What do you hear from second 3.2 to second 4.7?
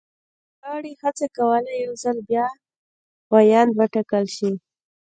ویاند وټاکل شي.